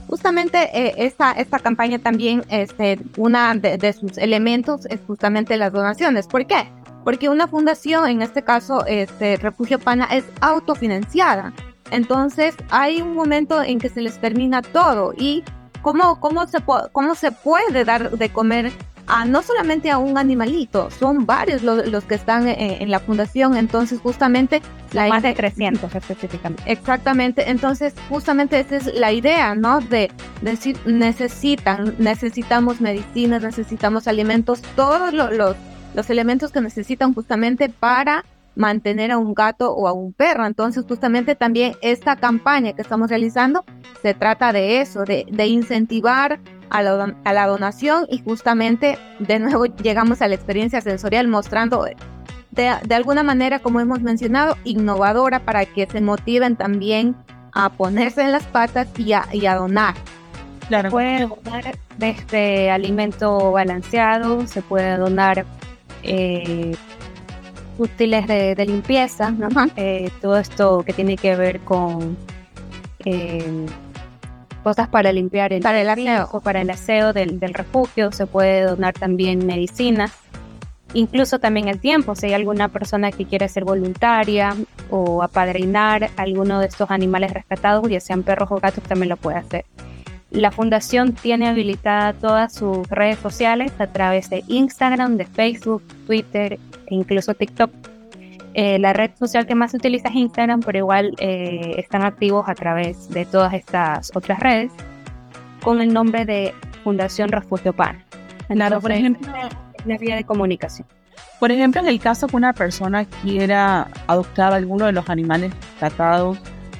Justamente 0.08 0.70
eh, 0.72 0.94
esta, 0.98 1.32
esta 1.32 1.58
campaña 1.58 1.98
también, 1.98 2.44
este, 2.48 2.98
una 3.16 3.54
de, 3.54 3.76
de, 3.76 3.92
sus 3.92 4.18
elementos 4.18 4.86
es 4.86 5.00
justamente 5.06 5.56
las 5.56 5.72
donaciones. 5.72 6.26
¿Por 6.28 6.46
qué? 6.46 6.68
porque 7.06 7.28
una 7.28 7.46
fundación, 7.46 8.08
en 8.08 8.20
este 8.20 8.42
caso 8.42 8.84
este 8.84 9.36
Refugio 9.36 9.78
Pana, 9.78 10.06
es 10.06 10.24
autofinanciada. 10.40 11.52
Entonces 11.92 12.56
hay 12.70 13.00
un 13.00 13.14
momento 13.14 13.62
en 13.62 13.78
que 13.78 13.88
se 13.88 14.00
les 14.00 14.20
termina 14.20 14.60
todo 14.60 15.14
y 15.16 15.44
cómo, 15.82 16.18
cómo, 16.18 16.48
se, 16.48 16.58
cómo 16.90 17.14
se 17.14 17.30
puede 17.30 17.84
dar 17.84 18.10
de 18.10 18.28
comer 18.30 18.72
a 19.06 19.24
no 19.24 19.42
solamente 19.42 19.90
a 19.90 19.98
un 19.98 20.18
animalito, 20.18 20.90
son 20.90 21.26
varios 21.26 21.62
los, 21.62 22.04
que 22.04 22.14
están 22.14 22.48
en, 22.48 22.90
la 22.90 23.00
fundación, 23.00 23.56
entonces 23.56 24.00
justamente... 24.00 24.62
La 24.92 25.08
Más 25.08 25.22
de 25.22 25.34
300 25.34 25.94
específicamente. 25.94 26.62
Exactamente, 26.66 27.50
entonces 27.50 27.94
justamente 28.08 28.60
esa 28.60 28.76
es 28.76 28.94
la 28.94 29.12
idea, 29.12 29.54
¿no? 29.54 29.80
De 29.80 30.10
decir, 30.42 30.78
necesitan, 30.86 31.94
necesitamos 31.98 32.80
medicinas, 32.80 33.42
necesitamos 33.42 34.08
alimentos, 34.08 34.62
todos 34.74 35.12
los 35.12 35.56
los 35.96 36.10
elementos 36.10 36.52
que 36.52 36.60
necesitan 36.60 37.14
justamente 37.14 37.70
para 37.70 38.24
mantener 38.54 39.10
a 39.10 39.18
un 39.18 39.34
gato 39.34 39.72
o 39.72 39.88
a 39.88 39.92
un 39.92 40.12
perro. 40.12 40.46
Entonces, 40.46 40.84
justamente 40.86 41.34
también 41.34 41.74
esta 41.80 42.16
campaña 42.16 42.74
que 42.74 42.82
estamos 42.82 43.08
realizando 43.10 43.64
se 44.02 44.14
trata 44.14 44.52
de 44.52 44.80
eso, 44.80 45.04
de, 45.04 45.46
incentivar 45.46 46.38
a 46.70 46.82
la, 46.82 47.46
donación 47.46 48.06
y 48.10 48.18
justamente 48.18 48.98
de 49.18 49.38
nuevo 49.38 49.66
llegamos 49.82 50.22
a 50.22 50.28
la 50.28 50.34
experiencia 50.34 50.80
sensorial 50.80 51.28
mostrando 51.28 51.86
de, 52.50 52.94
alguna 52.94 53.22
manera, 53.22 53.58
como 53.58 53.80
hemos 53.80 54.00
mencionado, 54.00 54.56
innovadora 54.64 55.40
para 55.40 55.66
que 55.66 55.86
se 55.86 56.00
motiven 56.00 56.56
también 56.56 57.14
a 57.52 57.68
ponerse 57.70 58.22
en 58.22 58.32
las 58.32 58.44
patas 58.44 58.88
y 58.98 59.12
a, 59.12 59.26
y 59.32 59.46
a 59.46 59.56
donar. 59.56 59.94
Claro. 60.68 60.88
Se 60.88 60.92
puede 60.92 61.20
donar 61.20 61.78
desde 61.98 62.70
alimento 62.70 63.52
balanceado, 63.52 64.46
se 64.46 64.62
puede 64.62 64.96
donar 64.96 65.44
eh, 66.02 66.74
útiles 67.78 68.26
de, 68.26 68.66
limpieza, 68.66 69.34
eh, 69.76 70.10
todo 70.20 70.38
esto 70.38 70.82
que 70.84 70.92
tiene 70.92 71.16
que 71.16 71.36
ver 71.36 71.60
con 71.60 72.16
eh, 73.04 73.66
cosas 74.66 74.88
para 74.88 75.12
limpiar 75.12 75.52
el, 75.52 75.62
para 75.62 75.80
el 75.80 75.88
aseo, 75.88 76.28
o 76.32 76.40
para 76.40 76.60
el 76.60 76.68
aseo 76.70 77.12
del, 77.12 77.38
refugio, 77.54 78.10
se 78.10 78.26
puede 78.26 78.62
donar 78.62 78.94
también 78.94 79.46
medicinas, 79.46 80.10
incluso 80.92 81.38
también 81.38 81.68
el 81.68 81.78
tiempo, 81.78 82.16
si 82.16 82.26
hay 82.26 82.34
alguna 82.34 82.66
persona 82.66 83.12
que 83.12 83.26
quiere 83.26 83.48
ser 83.48 83.64
voluntaria 83.64 84.56
o 84.90 85.22
apadrinar 85.22 86.10
alguno 86.16 86.58
de 86.58 86.66
estos 86.66 86.90
animales 86.90 87.32
rescatados, 87.32 87.88
ya 87.88 88.00
sean 88.00 88.24
perros 88.24 88.50
o 88.50 88.56
gatos, 88.56 88.82
también 88.82 89.10
lo 89.10 89.16
puede 89.16 89.36
hacer. 89.36 89.66
La 90.32 90.50
fundación 90.50 91.12
tiene 91.12 91.46
habilitada 91.46 92.12
todas 92.12 92.52
sus 92.52 92.88
redes 92.88 93.20
sociales 93.20 93.70
a 93.78 93.86
través 93.86 94.30
de 94.30 94.42
Instagram, 94.48 95.16
de 95.16 95.26
Facebook, 95.26 95.84
Twitter 96.08 96.54
e 96.54 96.58
incluso 96.88 97.34
TikTok. 97.34 97.70
Eh, 98.58 98.78
la 98.78 98.94
red 98.94 99.10
social 99.18 99.46
que 99.46 99.54
más 99.54 99.72
se 99.72 99.76
utiliza 99.76 100.08
es 100.08 100.14
Instagram, 100.14 100.60
pero 100.60 100.78
igual 100.78 101.12
eh, 101.18 101.74
están 101.76 102.02
activos 102.02 102.48
a 102.48 102.54
través 102.54 103.10
de 103.10 103.26
todas 103.26 103.52
estas 103.52 104.10
otras 104.14 104.40
redes 104.40 104.72
con 105.62 105.82
el 105.82 105.92
nombre 105.92 106.24
de 106.24 106.54
Fundación 106.82 107.28
Refugio 107.28 107.74
Pan. 107.74 108.02
Claro, 108.48 108.80
por 108.80 108.92
ejemplo, 108.92 109.30
la 109.84 109.98
vía 109.98 110.16
de 110.16 110.24
comunicación. 110.24 110.88
Por 111.38 111.52
ejemplo, 111.52 111.82
en 111.82 111.88
el 111.88 112.00
caso 112.00 112.28
que 112.28 112.36
una 112.36 112.54
persona 112.54 113.04
quiera 113.04 113.88
adoptar 114.06 114.54
alguno 114.54 114.86
de 114.86 114.92
los 114.92 115.10
animales 115.10 115.52
tratados, 115.78 116.38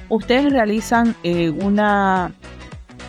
ustedes 0.09 0.51
realizan 0.51 1.15
eh, 1.21 1.51
una 1.51 2.31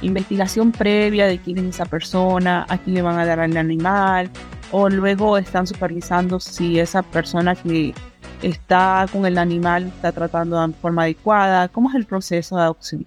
investigación 0.02 0.72
previa 0.72 1.26
de 1.26 1.38
quién 1.38 1.56
es 1.56 1.76
esa 1.76 1.86
persona, 1.86 2.66
a 2.68 2.76
quién 2.76 2.96
le 2.96 3.00
van 3.00 3.18
a 3.18 3.24
dar 3.24 3.40
al 3.40 3.56
animal, 3.56 4.28
o 4.72 4.90
luego 4.90 5.38
están 5.38 5.66
supervisando 5.66 6.38
si 6.38 6.78
esa 6.78 7.02
persona 7.02 7.54
que 7.54 7.94
está 8.42 9.06
con 9.12 9.26
el 9.26 9.38
animal 9.38 9.84
está 9.86 10.12
tratando 10.12 10.66
de 10.66 10.72
forma 10.74 11.02
adecuada. 11.02 11.68
¿Cómo 11.68 11.88
es 11.90 11.94
el 11.94 12.06
proceso 12.06 12.56
de 12.56 12.62
adopción? 12.62 13.06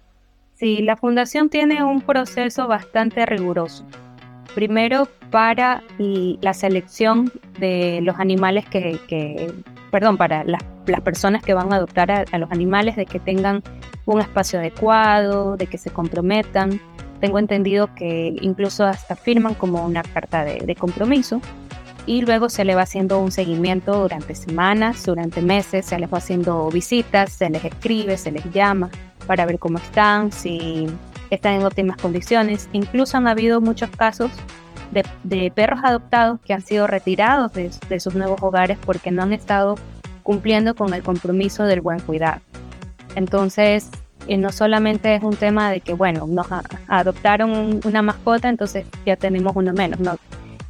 Sí, 0.55 0.81
la 0.81 0.95
fundación 0.95 1.49
tiene 1.49 1.83
un 1.83 2.01
proceso 2.01 2.67
bastante 2.67 3.25
riguroso. 3.25 3.85
Primero 4.53 5.07
para 5.31 5.81
la 5.97 6.53
selección 6.53 7.31
de 7.57 7.99
los 8.03 8.19
animales 8.19 8.65
que, 8.67 9.51
perdón, 9.89 10.17
para 10.17 10.43
las, 10.43 10.61
personas 11.03 11.41
que 11.41 11.53
van 11.53 11.71
a 11.71 11.77
adoptar 11.77 12.11
a, 12.11 12.37
los 12.37 12.51
animales, 12.51 12.95
de 12.95 13.05
que 13.05 13.19
tengan 13.19 13.63
un 14.05 14.19
espacio 14.19 14.59
adecuado, 14.59 15.55
de 15.57 15.67
que 15.67 15.77
se 15.77 15.89
comprometan. 15.89 16.81
Tengo 17.21 17.39
entendido 17.39 17.93
que 17.95 18.35
incluso 18.41 18.85
hasta 18.85 19.15
firman 19.15 19.53
como 19.53 19.85
una 19.85 20.03
carta 20.03 20.43
de, 20.43 20.75
compromiso 20.75 21.41
y 22.05 22.21
luego 22.21 22.49
se 22.49 22.65
le 22.65 22.75
va 22.75 22.81
haciendo 22.81 23.19
un 23.19 23.31
seguimiento 23.31 24.01
durante 24.01 24.35
semanas, 24.35 25.05
durante 25.05 25.41
meses, 25.41 25.85
se 25.85 25.99
les 25.99 26.11
va 26.11 26.17
haciendo 26.17 26.69
visitas, 26.69 27.31
se 27.31 27.49
les 27.49 27.63
escribe, 27.63 28.17
se 28.17 28.31
les 28.31 28.43
llama 28.51 28.89
para 29.27 29.45
ver 29.45 29.59
cómo 29.59 29.77
están, 29.77 30.31
si 30.31 30.87
están 31.29 31.53
en 31.53 31.63
óptimas 31.63 31.97
condiciones. 31.97 32.69
Incluso 32.73 33.17
han 33.17 33.27
habido 33.27 33.61
muchos 33.61 33.89
casos 33.91 34.31
de, 35.23 35.51
perros 35.51 35.79
adoptados 35.83 36.39
que 36.41 36.53
han 36.53 36.61
sido 36.61 36.87
retirados 36.87 37.53
de, 37.53 37.99
sus 37.99 38.15
nuevos 38.15 38.41
hogares 38.41 38.77
porque 38.85 39.11
no 39.11 39.23
han 39.23 39.33
estado 39.33 39.75
cumpliendo 40.23 40.75
con 40.75 40.93
el 40.93 41.03
compromiso 41.03 41.63
del 41.63 41.81
buen 41.81 41.99
cuidado. 41.99 42.41
Entonces, 43.15 43.89
eh, 44.27 44.37
no 44.37 44.51
solamente 44.51 45.15
es 45.15 45.23
un 45.23 45.35
tema 45.35 45.71
de 45.71 45.81
que, 45.81 45.93
bueno, 45.93 46.27
nos 46.27 46.47
adoptaron 46.87 47.79
una 47.83 48.01
mascota, 48.01 48.49
entonces 48.49 48.85
ya 49.05 49.15
tenemos 49.15 49.55
uno 49.55 49.73
menos, 49.73 49.99
no. 49.99 50.17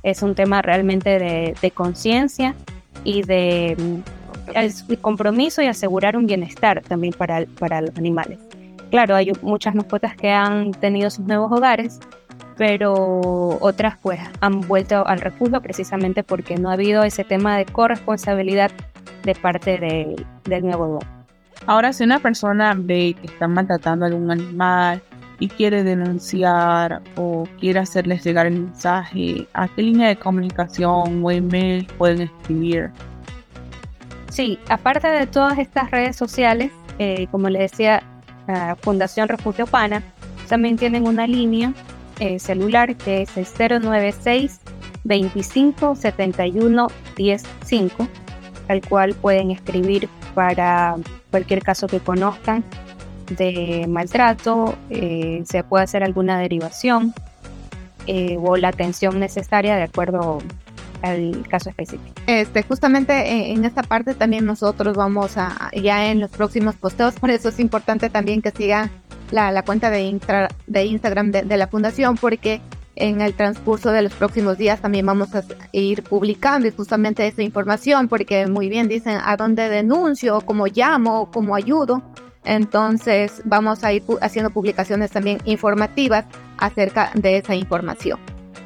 Es 0.04 0.24
un 0.24 0.36
tema 0.36 0.62
realmente 0.62 1.20
de, 1.62 1.72
conciencia 1.72 2.56
y 3.04 3.22
de, 3.24 4.02
compromiso 5.02 5.62
y 5.62 5.68
asegurar 5.68 6.18
un 6.18 6.26
bienestar 6.26 6.82
también 6.82 7.14
para, 7.14 7.46
para 7.60 7.82
los 7.82 7.96
animales. 7.98 8.40
Claro, 8.90 9.16
hay 9.16 9.32
muchas 9.42 9.74
mascotas 9.76 10.16
que 10.16 10.32
han 10.32 10.72
tenido 10.72 11.10
sus 11.10 11.26
nuevos 11.26 11.52
hogares, 11.52 12.00
pero 12.58 13.58
otras 13.62 13.98
pues 14.02 14.20
han 14.42 14.62
vuelto 14.62 15.08
al 15.08 15.22
refugio 15.22 15.62
precisamente 15.62 16.24
porque 16.24 16.58
no 16.58 16.70
ha 16.70 16.74
habido 16.74 17.04
ese 17.04 17.24
tema 17.24 17.58
de 17.58 17.66
corresponsabilidad 17.66 18.72
de 19.24 19.36
parte 19.36 19.78
del 20.44 20.62
nuevo 20.64 20.88
dueño. 20.88 21.22
Ahora, 21.68 21.94
si 21.94 22.04
una 22.04 22.20
persona 22.20 22.74
ve 22.76 23.16
que 23.20 23.28
están 23.28 23.54
maltratando 23.54 24.06
a 24.06 24.08
algún 24.10 24.32
animal 24.32 25.02
y 25.42 25.50
quiere 25.50 25.84
denunciar 25.84 27.02
o 27.18 27.48
quiere 27.60 27.80
hacerles 27.80 28.24
llegar 28.24 28.46
el 28.46 28.60
mensaje, 28.60 29.48
¿a 29.54 29.68
qué 29.68 29.82
línea 29.82 30.08
de 30.08 30.16
comunicación 30.16 31.26
o 31.26 31.32
email 31.32 31.88
pueden 31.98 32.22
escribir? 32.22 32.92
Sí, 34.30 34.60
aparte 34.70 35.08
de 35.08 35.26
todas 35.26 35.58
estas 35.58 35.90
redes 35.90 36.16
sociales, 36.16 36.72
eh, 37.00 37.28
como 37.32 37.50
les 37.50 37.72
decía, 37.72 38.04
Fundación 38.82 39.30
Refugio 39.30 39.66
Pana, 39.66 40.04
también 40.48 40.78
tienen 40.78 41.08
una 41.08 41.26
línea 41.26 41.74
eh, 42.20 42.38
celular 42.38 42.96
que 42.96 43.24
es 43.24 43.36
el 43.38 43.82
096 43.82 44.60
25 45.04 45.96
71 45.96 46.88
105, 47.16 48.08
al 48.68 48.82
cual 48.82 49.16
pueden 49.16 49.52
escribir 49.52 50.08
para 50.36 50.98
cualquier 51.32 51.64
caso 51.64 51.88
que 51.88 52.00
conozcan 52.00 52.64
de 53.38 53.86
maltrato, 53.88 54.76
eh, 54.90 55.44
se 55.46 55.64
puede 55.64 55.84
hacer 55.84 56.04
alguna 56.04 56.40
derivación 56.40 57.14
eh, 58.08 58.38
o 58.42 58.58
la 58.58 58.70
atención 58.70 59.20
necesaria 59.20 59.76
de 59.76 59.84
acuerdo 59.84 60.40
al 61.02 61.48
caso 61.50 61.70
específico. 61.70 62.14
Este, 62.28 62.64
justamente 62.64 63.52
en, 63.52 63.66
esta 63.66 63.84
parte 63.84 64.14
también 64.14 64.46
nosotros 64.46 64.96
vamos 64.96 65.38
a, 65.38 65.72
ya 65.74 66.12
en 66.12 66.20
los 66.20 66.32
próximos 66.32 66.76
posteos, 66.76 67.16
por 67.16 67.30
eso 67.30 67.50
es 67.50 67.60
importante 67.60 68.10
también 68.10 68.42
que 68.42 68.52
sigan 68.52 68.92
la, 69.32 69.64
cuenta 69.64 69.90
de, 69.90 70.20
de 70.68 70.86
Instagram 70.86 71.32
de, 71.32 71.58
la 71.58 71.68
fundación 71.68 72.18
porque 72.18 72.62
en 72.96 73.22
el 73.22 73.34
transcurso 73.34 73.92
de 73.92 74.02
los 74.02 74.14
próximos 74.14 74.58
días 74.58 74.82
también 74.82 75.06
vamos 75.06 75.34
a 75.34 75.44
ir 75.72 76.04
publicando 76.04 76.70
justamente 76.72 77.26
esa 77.26 77.42
información 77.42 78.08
porque 78.08 78.48
muy 78.48 78.70
bien 78.70 78.88
dicen 78.88 79.18
a 79.24 79.38
dónde 79.38 79.70
denuncio, 79.70 80.42
cómo 80.42 80.68
llamo, 80.68 81.32
cómo 81.32 81.56
ayudo. 81.56 82.02
Entonces 82.44 83.42
vamos 83.46 83.84
a 83.84 83.94
ir 83.94 84.04
haciendo 84.22 84.50
publicaciones 84.50 85.12
también 85.12 85.40
informativas 85.46 86.26
acerca 86.58 87.12
de 87.16 87.38
esa 87.38 87.56
información. 87.56 88.20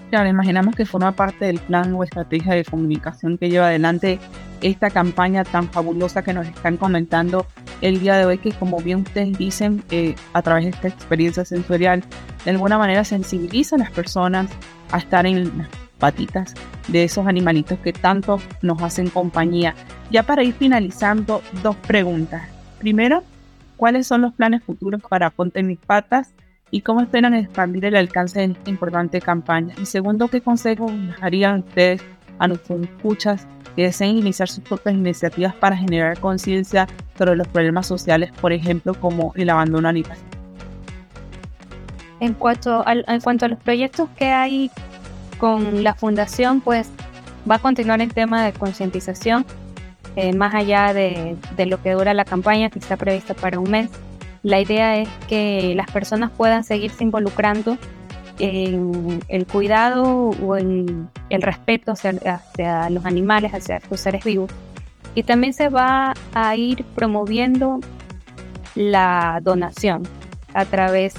Claro, 0.10 0.30
imaginamos 0.30 0.76
que 0.76 0.86
forma 0.86 1.12
parte 1.12 1.46
del 1.46 1.60
plan 1.60 1.94
o 1.94 2.04
estrategia 2.04 2.54
de 2.54 2.64
comunicación 2.64 3.38
que 3.38 3.50
lleva 3.50 3.68
adelante 3.68 4.20
esta 4.62 4.90
campaña 4.90 5.44
tan 5.44 5.70
fabulosa 5.70 6.24
que 6.24 6.34
nos 6.34 6.48
están 6.48 6.78
comentando 6.78 7.46
el 7.82 8.00
día 8.00 8.16
de 8.18 8.26
hoy, 8.26 8.38
que 8.38 8.52
como 8.52 8.80
bien 8.80 9.00
ustedes 9.00 9.38
dicen, 9.38 9.84
eh, 9.92 10.16
a 10.34 10.42
través 10.42 10.66
de 10.66 10.72
esta 10.72 10.88
experiencia 10.88 11.44
sensorial, 11.44 12.04
de 12.46 12.52
alguna 12.52 12.78
manera 12.78 13.04
sensibiliza 13.04 13.76
a 13.76 13.80
las 13.80 13.92
personas 13.92 14.50
a 14.92 15.00
estar 15.00 15.26
en 15.26 15.58
las 15.58 15.68
patitas 16.00 16.54
de 16.88 17.04
esos 17.04 17.28
animalitos 17.28 17.80
que 17.80 17.92
tanto 17.92 18.40
nos 18.62 18.82
hacen 18.82 19.10
compañía. 19.10 19.76
Ya 20.12 20.24
para 20.24 20.44
ir 20.44 20.54
finalizando, 20.54 21.42
dos 21.64 21.76
preguntas. 21.78 22.44
Primero, 22.80 23.24
¿cuáles 23.76 24.08
son 24.08 24.22
los 24.22 24.34
planes 24.34 24.64
futuros 24.64 25.02
para 25.08 25.30
Ponte 25.30 25.64
mis 25.64 25.80
patas? 25.80 26.34
y 26.72 26.82
cómo 26.82 27.02
esperan 27.02 27.34
expandir 27.34 27.86
el 27.86 27.96
alcance 27.96 28.40
de 28.40 28.46
esta 28.48 28.70
importante 28.70 29.22
campaña. 29.22 29.74
Y 29.82 29.86
segundo, 29.86 30.28
¿qué 30.28 30.42
consejos 30.42 30.92
harían 31.22 31.60
ustedes 31.60 32.02
a 32.40 32.48
nuestros 32.48 32.82
escuchas 32.82 33.48
que 33.76 33.84
deseen 33.84 34.18
iniciar 34.18 34.50
sus 34.50 34.64
propias 34.64 34.96
iniciativas 34.96 35.54
para 35.56 35.78
generar 35.78 36.20
conciencia 36.20 36.88
sobre 37.18 37.36
los 37.36 37.48
problemas 37.48 37.88
sociales, 37.88 38.32
por 38.42 38.52
ejemplo, 38.52 38.94
como 38.94 39.32
el 39.36 39.50
abandono 39.50 39.88
animal? 39.88 40.18
En 42.20 42.34
cuanto, 42.34 42.84
en 42.88 43.22
cuanto 43.22 43.46
a 43.46 43.50
los 43.50 43.60
proyectos 43.60 44.10
que 44.18 44.26
hay 44.26 44.72
con 45.38 45.84
la 45.84 45.94
fundación, 45.94 46.62
pues 46.62 46.90
va 47.50 47.56
a 47.56 47.60
continuar 47.60 48.02
el 48.02 48.14
tema 48.14 48.44
de 48.44 48.54
concientización, 48.54 49.46
eh, 50.16 50.34
más 50.34 50.54
allá 50.54 50.94
de, 50.94 51.38
lo 51.66 51.82
que 51.82 51.92
dura 51.92 52.14
la 52.14 52.26
campaña, 52.26 52.70
que 52.70 52.80
está 52.80 52.96
prevista 52.96 53.34
para 53.34 53.60
un 53.60 53.70
mes. 53.70 53.90
La 54.44 54.62
idea 54.62 54.98
es 54.98 55.10
que 55.28 55.74
las 55.76 55.92
personas 55.92 56.32
puedan 56.32 56.64
seguirse 56.64 57.04
involucrando 57.04 57.78
en 58.40 59.22
el 59.28 59.46
cuidado 59.46 60.04
o 60.30 60.58
en 60.58 61.10
el 61.30 61.42
respeto 61.42 61.92
hacia, 61.92 62.90
los 62.90 63.06
animales, 63.06 63.54
hacia 63.54 63.82
los 63.90 64.00
seres 64.00 64.24
vivos. 64.24 64.50
Y 65.16 65.24
también 65.24 65.54
se 65.54 65.70
va 65.70 66.14
a 66.34 66.56
ir 66.56 66.84
promoviendo 66.96 67.80
la 68.76 69.40
donación 69.42 70.04
a 70.54 70.66
través 70.66 71.16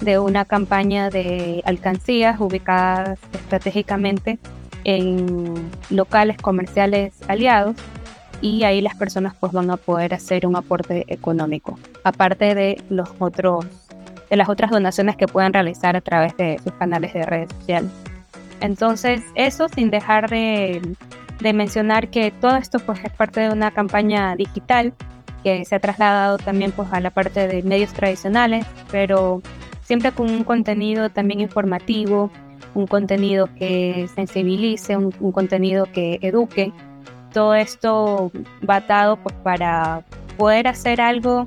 de 0.00 0.18
una 0.18 0.44
campaña 0.44 1.08
de 1.08 1.62
alcancías 1.64 2.40
ubicadas 2.40 3.18
estratégicamente 3.32 4.38
en 4.84 5.70
locales 5.90 6.36
comerciales 6.38 7.14
aliados 7.28 7.76
y 8.40 8.64
ahí 8.64 8.80
las 8.80 8.94
personas 8.94 9.34
pues 9.38 9.52
van 9.52 9.70
a 9.70 9.76
poder 9.76 10.14
hacer 10.14 10.46
un 10.46 10.56
aporte 10.56 11.04
económico, 11.08 11.78
aparte 12.02 12.54
de 12.54 12.82
los 12.88 13.08
otros 13.18 13.66
de 14.30 14.36
las 14.36 14.48
otras 14.48 14.70
donaciones 14.70 15.16
que 15.16 15.26
puedan 15.26 15.52
realizar 15.52 15.96
a 15.96 16.00
través 16.00 16.36
de 16.36 16.58
sus 16.64 16.72
canales 16.72 17.12
de 17.12 17.24
redes 17.24 17.52
sociales. 17.58 17.90
Entonces, 18.60 19.22
eso 19.34 19.68
sin 19.68 19.90
dejar 19.90 20.30
de, 20.30 20.80
de 21.40 21.52
mencionar 21.52 22.08
que 22.08 22.30
todo 22.30 22.56
esto 22.56 22.78
pues 22.80 23.04
es 23.04 23.12
parte 23.12 23.40
de 23.40 23.50
una 23.50 23.70
campaña 23.70 24.34
digital 24.36 24.92
que 25.42 25.64
se 25.64 25.74
ha 25.74 25.78
trasladado 25.78 26.38
también 26.38 26.72
pues 26.72 26.88
a 26.92 27.00
la 27.00 27.10
parte 27.10 27.46
de 27.46 27.62
medios 27.62 27.92
tradicionales, 27.92 28.66
pero 28.90 29.42
siempre 29.82 30.12
con 30.12 30.30
un 30.30 30.42
contenido 30.42 31.10
también 31.10 31.40
informativo, 31.40 32.30
un 32.74 32.86
contenido 32.86 33.48
que 33.58 34.08
sensibilice, 34.14 34.96
un, 34.96 35.14
un 35.20 35.32
contenido 35.32 35.86
que 35.92 36.18
eduque 36.22 36.72
todo 37.34 37.54
esto 37.54 38.32
va 38.68 38.76
atado 38.76 39.16
pues, 39.16 39.34
para 39.42 40.02
poder 40.38 40.68
hacer 40.68 41.00
algo, 41.00 41.46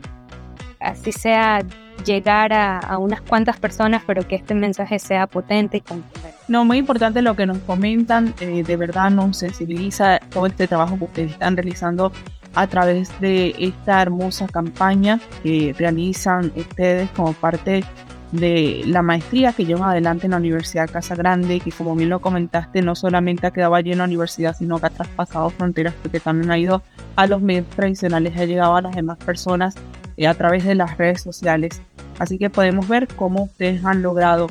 así 0.80 1.12
sea 1.12 1.66
llegar 2.06 2.54
a, 2.54 2.98
unas 3.00 3.22
cuantas 3.22 3.58
personas, 3.58 4.04
pero 4.06 4.28
que 4.28 4.36
este 4.36 4.54
mensaje 4.54 5.00
sea 5.00 5.26
potente 5.26 5.78
y 5.78 5.82
concreto. 5.82 6.38
No, 6.48 6.64
muy 6.64 6.78
importante 6.78 7.22
lo 7.22 7.36
que 7.36 7.46
nos 7.46 7.58
comentan, 7.60 8.34
eh, 8.40 8.64
de 8.64 8.76
verdad 8.76 9.10
nos 9.10 9.38
sensibiliza 9.38 10.20
todo 10.30 10.46
este 10.46 10.68
trabajo 10.68 10.98
que 10.98 11.06
ustedes 11.06 11.32
están 11.32 11.58
realizando 11.58 12.12
a 12.54 12.68
través 12.68 13.20
de 13.20 13.56
esta 13.58 14.02
hermosa 14.02 14.48
campaña 14.48 15.20
que 15.44 15.76
realizan 15.78 16.52
ustedes 16.56 17.10
como 17.12 17.34
parte 17.34 17.84
de 18.32 18.84
la 18.86 19.02
maestría 19.02 19.54
que 19.54 19.66
llevan 19.66 19.90
adelante 19.90 20.28
en 20.28 20.32
la 20.32 20.38
Universidad 20.38 20.90
Casa 20.90 21.16
Grande, 21.16 21.60
que 21.60 21.72
como 21.72 21.96
bien 21.96 22.10
lo 22.10 22.20
comentaste, 22.20 22.82
no 22.82 22.96
solamente 22.96 23.48
ha 23.48 23.52
quedado 23.52 23.76
allí 23.76 23.92
en 23.92 24.00
la 24.00 24.04
universidad, 24.04 24.56
sino 24.58 24.80
que 24.80 24.88
ha 24.88 24.90
traspasado 24.90 25.50
fronteras, 25.50 25.94
porque 26.02 26.20
también 26.20 26.52
ha 26.52 26.58
ido 26.58 26.84
a 27.16 27.28
los 27.28 27.42
medios 27.42 27.68
tradicionales, 27.70 28.38
ha 28.38 28.46
llegado 28.46 28.76
a 28.76 28.82
las 28.82 28.96
demás 28.96 29.18
personas 29.18 29.76
eh, 30.18 30.28
a 30.28 30.34
través 30.34 30.66
de 30.66 30.76
las 30.76 30.98
redes 30.98 31.22
sociales. 31.22 31.82
Así 32.20 32.38
que 32.38 32.50
podemos 32.50 32.88
ver 32.88 33.08
cómo 33.08 33.44
ustedes 33.44 33.86
han 33.86 34.02
logrado 34.02 34.48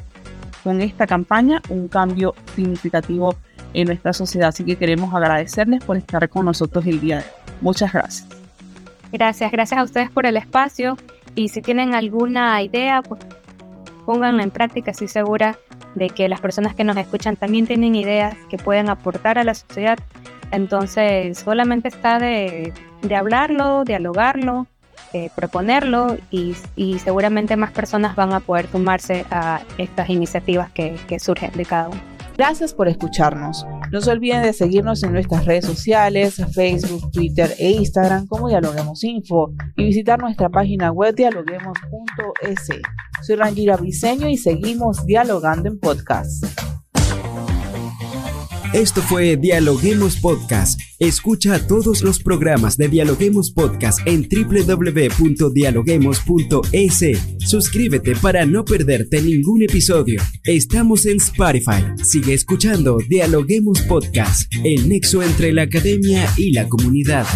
con 0.65 0.81
esta 0.81 1.07
campaña 1.07 1.61
un 1.69 1.89
cambio 1.89 2.35
significativo 2.55 3.37
en 3.75 3.89
nuestra 3.89 4.13
sociedad. 4.13 4.49
Así 4.49 4.65
que 4.65 4.77
queremos 4.77 5.13
agradecerles 5.15 5.85
por 5.85 5.97
estar 5.97 6.29
con 6.29 6.47
nosotros 6.47 6.87
el 6.87 7.01
día 7.01 7.19
de 7.19 7.23
hoy. 7.23 7.31
Muchas 7.61 7.93
gracias. 7.93 8.27
Gracias, 9.13 9.53
gracias 9.53 9.81
a 9.81 9.85
ustedes 9.85 10.11
por 10.11 10.27
el 10.27 10.37
espacio. 10.37 10.97
Y 11.35 11.49
si 11.51 11.61
tienen 11.63 11.95
alguna 11.95 12.63
idea, 12.63 13.03
pues 13.03 13.21
pónganlo 14.07 14.43
en 14.43 14.51
práctica, 14.51 14.93
estoy 14.93 15.09
segura 15.09 15.59
de 15.95 16.09
que 16.09 16.29
las 16.29 16.41
personas 16.41 16.75
que 16.75 16.85
nos 16.85 16.97
escuchan 16.97 17.37
también 17.37 17.67
tienen 17.67 17.95
ideas 17.97 18.37
que 18.49 18.57
pueden 18.57 18.89
aportar 18.89 19.39
a 19.39 19.45
la 19.45 19.55
sociedad. 19.55 19.99
Entonces, 20.53 21.39
solamente 21.39 21.89
está 21.89 22.19
de, 22.19 22.73
hablarlo, 23.15 23.85
dialogarlo, 23.85 24.67
eh, 25.13 25.31
proponerlo 25.35 26.17
y, 26.31 26.55
seguramente 27.03 27.57
más 27.57 27.73
personas 27.73 28.17
van 28.17 28.33
a 28.33 28.41
poder 28.41 28.69
sumarse 28.69 29.27
a 29.31 29.61
estas 29.77 30.09
iniciativas 30.09 30.71
que, 30.71 30.97
que 31.09 31.19
surgen 31.19 31.51
de 31.53 31.65
cada 31.65 31.89
uno. 31.89 32.17
Gracias 32.37 32.75
por 32.75 32.87
escucharnos. 32.87 33.67
No 33.91 34.01
se 34.03 34.11
olviden 34.11 34.43
de 34.43 34.53
seguirnos 34.53 35.03
en 35.03 35.13
nuestras 35.13 35.47
redes 35.47 35.65
sociales, 35.65 36.37
Facebook, 36.55 37.11
Twitter 37.11 37.51
e 37.59 37.71
Instagram 37.71 38.27
como 38.27 38.49
Dialoguemos 38.49 39.03
Info 39.05 39.53
y 39.75 39.85
visitar 39.85 40.19
nuestra 40.19 40.51
página 40.51 40.93
web 40.93 41.15
dialoguemos.es. 41.15 42.69
Soy 43.27 43.35
Rangira 43.35 43.77
Briseño 43.77 44.29
y 44.29 44.37
seguimos 44.37 45.05
dialogando 45.05 45.69
en 45.69 45.81
podcast. 45.81 46.45
Esto 48.73 49.03
fue 49.03 49.37
Dialoguemos 49.37 50.21
Podcast. 50.21 50.81
Escucha 51.01 51.67
todos 51.67 52.03
los 52.03 52.21
programas 52.21 52.77
de 52.77 52.87
Dialoguemos 52.87 53.51
Podcast 53.51 53.99
en 54.07 54.29
www.dialoguemos.es. 54.29 57.05
Suscríbete 57.41 58.15
para 58.15 58.47
no 58.47 58.65
perderte 58.65 59.21
ningún 59.21 59.63
episodio. 59.63 60.23
Estamos 60.45 61.05
en 61.07 61.17
Spotify. 61.17 61.83
Sigue 62.05 62.35
escuchando 62.35 62.99
Dialoguemos 63.09 63.83
Podcast, 63.83 64.53
el 64.63 64.89
nexo 64.89 65.25
entre 65.25 65.53
la 65.53 65.63
academia 65.63 66.29
y 66.37 66.53
la 66.53 66.69
comunidad. 66.69 67.27